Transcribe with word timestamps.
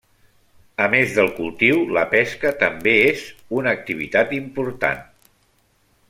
A 0.85 0.87
més 0.93 1.11
del 1.17 1.27
cultiu, 1.39 1.83
la 1.97 2.05
pesca 2.15 2.53
també 2.65 2.93
és 3.11 3.21
una 3.61 3.75
activitat 3.81 4.33
important. 4.39 5.05